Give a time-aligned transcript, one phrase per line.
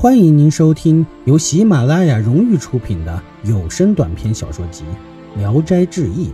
[0.00, 4.82] 欢迎您收听由喜马拉雅荣誉出品的有声短篇小说集
[5.38, 6.28] 《聊斋志异》，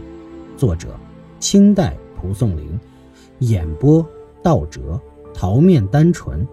[0.56, 0.96] 作者
[1.40, 2.78] 清代蒲松龄，
[3.40, 4.06] 演播
[4.40, 5.00] 道哲、
[5.34, 6.46] 桃面单纯，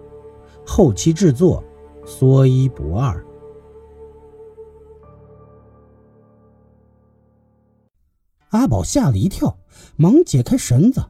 [0.66, 1.62] 后期制作
[2.04, 3.24] 说一不二。
[8.48, 9.56] 阿宝吓了一跳，
[9.94, 11.00] 忙解开绳子，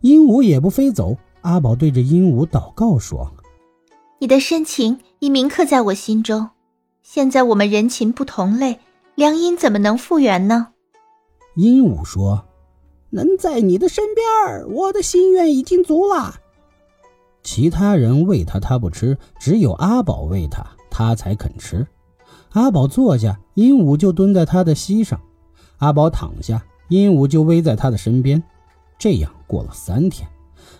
[0.00, 1.16] 鹦鹉也不飞走。
[1.42, 3.32] 阿宝对着鹦鹉祷告说
[4.22, 6.50] ：“你的深情。”已铭刻在我心中。
[7.04, 8.80] 现在我们人情不同类，
[9.14, 10.68] 良姻怎么能复原呢？
[11.54, 12.44] 鹦鹉说
[13.10, 16.40] ：“能在你的身边，我的心愿已经足了。”
[17.44, 21.86] 其他人喂他，他不吃；只有阿宝喂他，他才肯吃。
[22.50, 25.16] 阿宝坐下，鹦鹉就蹲在他的膝上；
[25.78, 28.42] 阿宝躺下，鹦鹉就偎在他的身边。
[28.98, 30.28] 这样过了三天，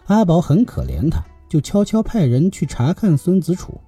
[0.06, 3.78] 阿宝很可怜他，就悄悄派人去查看孙子楚。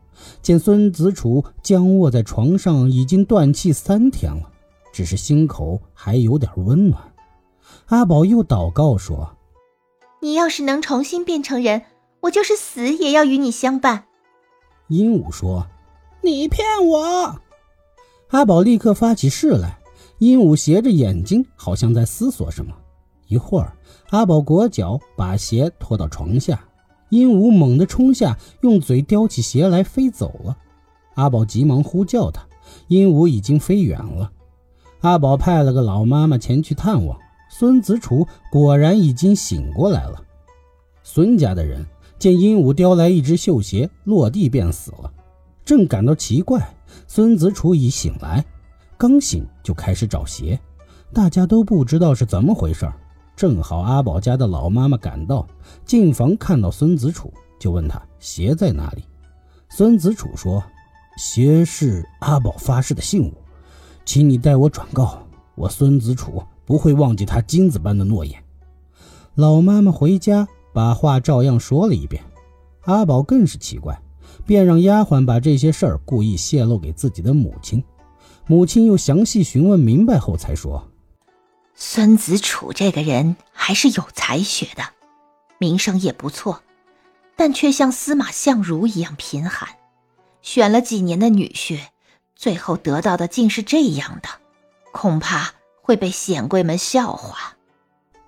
[0.43, 4.51] 见孙子楚僵卧在床上，已经断气三天了，
[4.93, 7.01] 只是心口还有点温暖。
[7.87, 9.39] 阿宝又祷告说
[10.21, 11.85] ：“你要是能重新变成人，
[12.21, 14.05] 我就是死也要与你相伴。”
[14.89, 15.67] 鹦鹉说
[16.21, 17.41] ：“你骗我！”
[18.29, 19.79] 阿宝立刻发起誓来。
[20.19, 22.75] 鹦鹉斜着眼睛，好像在思索什么。
[23.29, 23.75] 一会儿，
[24.11, 26.63] 阿宝裹脚把鞋拖到床下。
[27.11, 30.57] 鹦鹉猛地冲下，用嘴叼起鞋来，飞走了。
[31.15, 32.45] 阿宝急忙呼叫他，
[32.89, 34.33] 鹦鹉已经飞远了。
[35.01, 37.19] 阿宝派了个老妈妈前去探望
[37.51, 40.23] 孙子楚，果然已经醒过来了。
[41.03, 41.85] 孙家的人
[42.19, 45.13] 见鹦鹉叼来一只绣鞋，落地便死了，
[45.65, 46.75] 正感到奇怪，
[47.07, 48.45] 孙子楚已醒来，
[48.97, 50.59] 刚醒就开始找鞋，
[51.13, 52.97] 大家都不知道是怎么回事儿。
[53.37, 55.47] 正好阿宝家的老妈妈赶到，
[55.85, 59.05] 进房看到孙子楚，就问他鞋在哪里。
[59.69, 60.63] 孙子楚说
[61.19, 63.33] ：“鞋是阿宝发誓的信物，
[64.05, 65.27] 请你代我转告，
[65.57, 68.41] 我孙子楚不会忘记他金子般的诺言。”
[69.35, 72.23] 老妈妈回家把话照样说了一遍。
[72.83, 74.01] 阿宝更是奇怪，
[74.47, 77.83] 便让丫鬟把这些事儿故意泄露给自己的母亲。
[78.47, 80.87] 母亲又详细询问明白后，才说。
[81.77, 84.85] 孙子楚这个人还是有才学的，
[85.59, 86.63] 名声也不错，
[87.37, 89.69] 但却像司马相如一样贫寒。
[90.41, 91.81] 选了几年的女婿，
[92.37, 94.29] 最后得到的竟是这样的，
[94.93, 95.53] 恐怕
[95.83, 97.57] 会被显贵们笑话。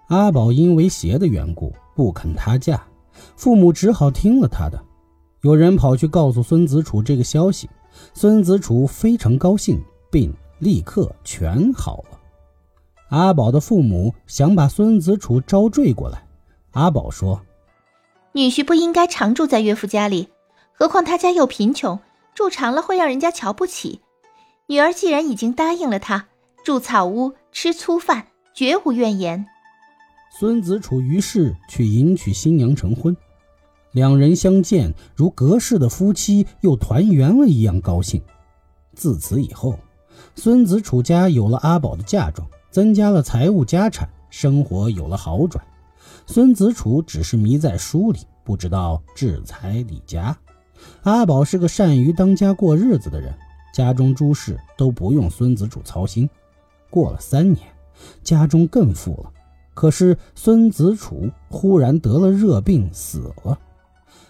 [0.09, 2.85] 阿宝因为鞋的缘故不肯他嫁，
[3.37, 4.83] 父母只好听了他的。
[5.43, 7.71] 有人跑去告诉孙子楚这个消息，
[8.13, 9.81] 孙子楚非常高兴，
[10.11, 12.16] 病立刻全好了。
[13.09, 16.27] 阿宝的父母想把孙子楚招赘过来，
[16.73, 17.41] 阿宝说
[18.33, 20.29] ：“女婿不应该常住在岳父家里，
[20.73, 22.01] 何况他家又贫穷，
[22.35, 24.01] 住长了会让人家瞧不起。
[24.67, 26.27] 女儿既然已经答应了他，
[26.65, 29.47] 住草屋吃粗饭，绝无怨言。”
[30.37, 33.17] 孙子楚于是去迎娶新娘成婚，
[33.93, 38.21] 两人相见如隔世的夫妻，又团圆了一样高兴。
[38.95, 39.79] 自此以后，
[40.35, 42.47] 孙子楚家有了阿宝的嫁妆。
[42.77, 45.65] 增加了财务家产，生活有了好转。
[46.27, 50.37] 孙子楚只是迷在书里，不知道治财理家。
[51.05, 53.33] 阿宝是个善于当家过日子的人，
[53.73, 56.29] 家中诸事都不用孙子楚操心。
[56.91, 57.67] 过了三年，
[58.23, 59.33] 家中更富了。
[59.73, 63.59] 可是孙子楚忽然得了热病死了。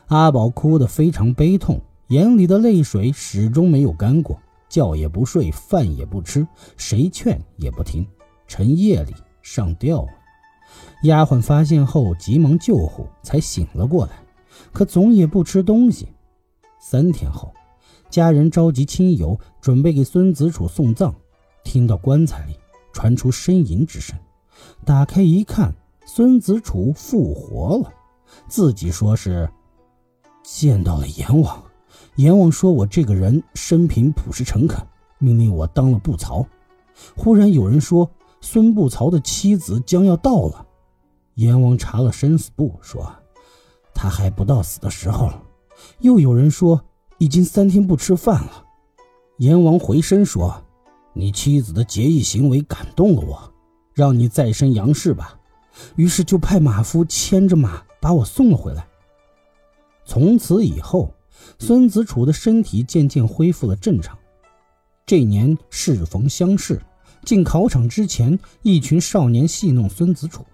[0.06, 1.80] 阿宝哭得非常悲痛，
[2.10, 6.46] 眼里的泪水始终没有干过，觉也不睡，饭也不吃，
[6.76, 8.06] 谁劝也不听。
[8.46, 10.08] 趁夜里上吊了，
[11.02, 14.12] 丫鬟发现后急忙救护，才醒了过来。
[14.72, 16.08] 可总也不吃东西。
[16.80, 17.52] 三天后，
[18.08, 21.14] 家人召集亲友，准备给孙子楚送葬。
[21.64, 22.56] 听到棺材里
[22.92, 24.16] 传出呻吟之声，
[24.84, 25.74] 打开一看，
[26.04, 27.92] 孙子楚复活了，
[28.48, 29.48] 自己说是
[30.42, 31.62] 见到了阎王。
[32.16, 34.86] 阎王说我这个人生平朴实诚恳，
[35.18, 36.46] 命令我当了布曹。
[37.14, 38.10] 忽然有人说。
[38.48, 40.64] 孙不曹的妻子将要到了，
[41.34, 43.12] 阎王查了生死簿，说
[43.92, 45.32] 他还不到死的时候。
[45.98, 46.80] 又有人说
[47.18, 48.64] 已经三天不吃饭了。
[49.38, 50.62] 阎王回身说
[51.12, 53.52] ：“你妻子的节义行为感动了我，
[53.92, 55.36] 让你再生杨氏吧。”
[55.96, 58.86] 于是就派马夫牵着马把我送了回来。
[60.04, 61.12] 从此以后，
[61.58, 64.16] 孙子楚的身体渐渐恢复了正常。
[65.04, 66.80] 这年适逢乡试。
[67.26, 70.46] 进考场之前，一群少年戏弄孙子楚，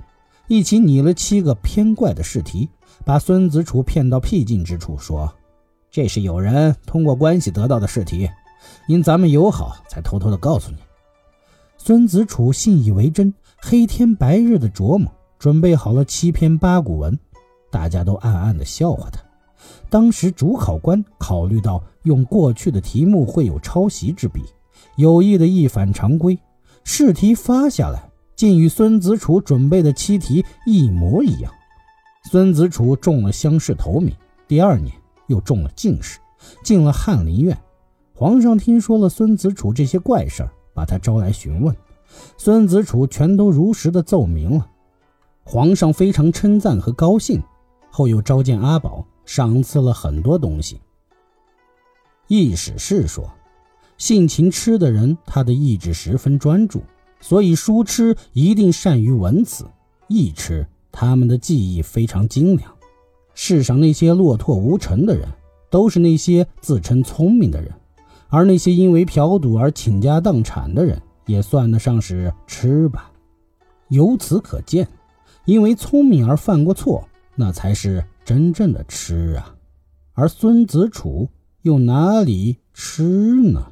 [0.49, 2.67] 一起拟了七个偏怪的试题，
[3.05, 5.31] 把孙子楚骗到僻静之处，说
[5.93, 8.27] ：“这是有人通过关系得到的试题，
[8.89, 10.79] 因咱们友好，才偷偷的告诉你。
[11.77, 17.19] 孙子楚信以为真，黑天白日的琢磨，准备好了七篇八股文，
[17.71, 19.21] 大家都暗暗的笑话他。
[19.91, 24.43] 当时主考官考虑到用过去的题目会有抄袭之弊，
[24.97, 26.39] 有意的一反常规，
[26.85, 31.53] 试题发下来，竟与孙子楚准备的七题一模一样。
[32.31, 34.15] 孙子楚中了乡试头名，
[34.47, 34.93] 第二年。
[35.29, 36.19] 又中了进士，
[36.63, 37.57] 进了翰林院。
[38.13, 41.75] 皇上听说了孙子楚这些怪事儿，把他招来询问。
[42.37, 44.69] 孙子楚全都如实的奏明了。
[45.43, 47.43] 皇上非常称赞和高兴，
[47.89, 50.83] 后又召见阿宝，赏赐了很多东西。
[52.27, 53.33] 易史是说，
[53.99, 56.83] 性情痴的人，他的意志十分专注，
[57.21, 59.65] 所以书痴一定善于文辞；
[60.09, 62.73] 意痴，他们的记忆非常精良。
[63.35, 65.29] 世上那些落拓无成的人，
[65.71, 67.71] 都是那些自称聪明的人；
[68.29, 73.11] 而那些因为嫖赌而倾家荡产的人，也算得上是痴吧。
[73.89, 74.89] 由此可见，
[75.45, 79.55] 因为聪明而犯过错，那才是真正的痴啊。
[80.15, 81.29] 而孙子楚
[81.63, 83.72] 又哪里痴呢？